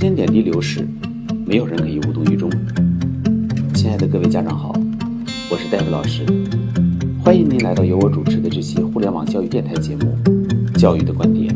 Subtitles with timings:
[0.00, 0.88] 间点滴流逝，
[1.44, 2.50] 没有人可以无动于衷。
[3.74, 4.72] 亲爱的各位家长好，
[5.50, 6.24] 我是戴夫老师，
[7.22, 10.16] 欢迎您来到由我主持的这期互联网教育电台节目
[10.80, 11.54] 《教育的观点》。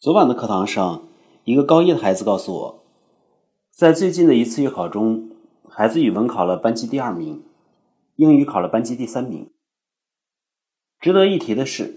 [0.00, 1.02] 昨晚的课堂上，
[1.44, 2.84] 一个高一的孩子告诉我，
[3.70, 5.28] 在最近的一次月考中，
[5.68, 7.42] 孩子语文考了班级第二名，
[8.16, 9.50] 英语考了班级第三名。
[11.02, 11.96] 值得一提的是，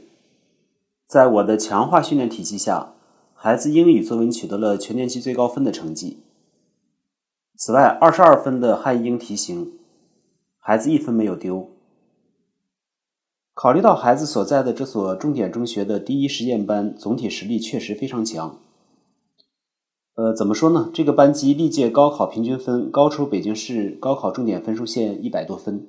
[1.06, 2.96] 在我的强化训练体系下，
[3.36, 6.24] 孩子英语作文取得了全年级最高分的成绩。
[7.56, 9.74] 此外，二十二分的汉英题型，
[10.58, 11.70] 孩子一分没有丢。
[13.54, 18.58] 考虑到孩子所在的这所重点中学的第一实验班总体实力确实非常强，
[20.16, 20.90] 呃，怎么说呢？
[20.92, 25.88] 这个班级历届高考平均分高出北京市高考重点分数线一百多分。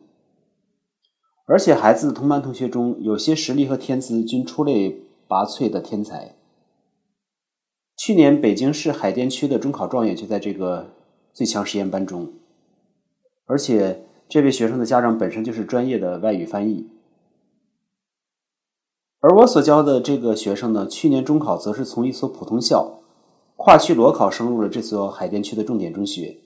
[1.47, 6.35] 而且孩子同班同学中，有些实力和天资均出类拔萃的天才。
[7.97, 10.93] 去年北京市海淀区的中考状元就在这个
[11.33, 12.33] 最强实验班中，
[13.47, 16.89] 而且这位学生的家长本身就是专业的外语翻译。
[19.21, 23.01] 而我所教的这个学生呢，去年中考则是从一所普通校
[23.57, 26.39] 跨区裸考升入了这所海淀区的重点中学。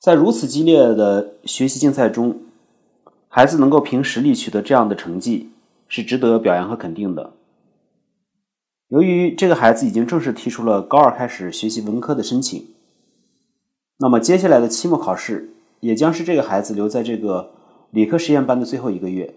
[0.00, 2.40] 在如此激烈的学习竞赛中，
[3.30, 5.52] 孩子能够凭实力取得这样的成绩，
[5.86, 7.34] 是值得表扬和肯定的。
[8.88, 12.74] 由于这个孩子已经正式提出了高二开始学习文科的申请，
[13.98, 17.52] 那么接下来的期末考试也将是这个孩子留在这个
[17.90, 19.34] 理科实验班的最后一个月。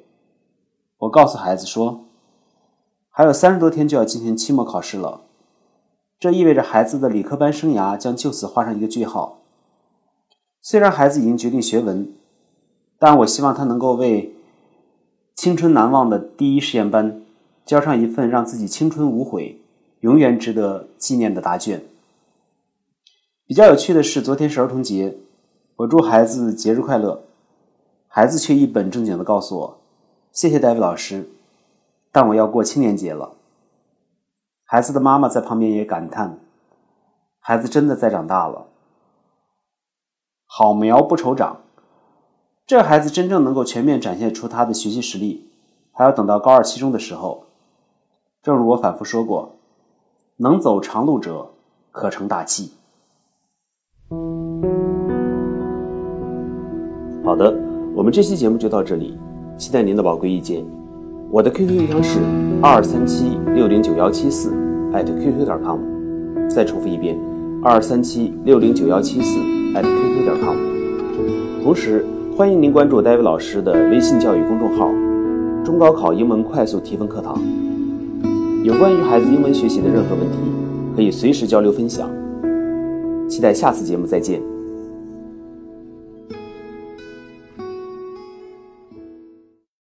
[1.00, 2.06] 我告诉孩子说，
[3.10, 5.26] 还有三十多天就要进行期末考试了，
[6.18, 9.42] 这意味着孩子的理科班生涯将就此画上一个句号。
[10.62, 12.14] 虽然孩子已经决定学文。
[13.04, 14.32] 但我希望他能够为
[15.34, 17.24] 青春难忘的第一实验班
[17.66, 19.60] 交上一份让自己青春无悔、
[20.02, 21.84] 永远值得纪念的答卷。
[23.48, 25.18] 比较有趣的是，昨天是儿童节，
[25.78, 27.24] 我祝孩子节日快乐，
[28.08, 29.80] 孩子却一本正经的告诉我
[30.32, 31.28] ：“谢谢戴维老师，
[32.12, 33.32] 但我要过青年节了。”
[34.64, 36.38] 孩子的妈妈在旁边也感叹
[37.42, 38.68] ：“孩子真的在长大了，
[40.46, 41.62] 好苗不愁长。”
[42.72, 45.48] 这孩子真正能够全面展现出他的学习实力，
[45.92, 47.44] 还要等到高二期中的时候。
[48.42, 49.58] 正如我反复说过，
[50.38, 51.50] 能走长路者
[51.92, 52.72] 可成大器。
[57.26, 57.54] 好的，
[57.94, 59.18] 我们这期节目就到这里，
[59.58, 60.66] 期待您的宝贵意见。
[61.30, 62.22] 我的 QQ 邮箱是
[62.64, 64.52] 二三七六零九幺七四
[64.94, 65.78] @QQ 点 com。
[66.48, 67.20] 再重复一遍，
[67.62, 69.42] 二三七六零九幺七四
[69.74, 70.56] @QQ 点 com。
[71.66, 72.06] 同时。
[72.42, 74.90] 欢迎您关注戴维老师的微信教育公众号
[75.64, 77.40] “中高考英文快速提分课堂”。
[78.66, 80.38] 有关于孩子英文学习的任何问题，
[80.96, 82.10] 可以随时交流分享。
[83.30, 84.42] 期待下次节目再见。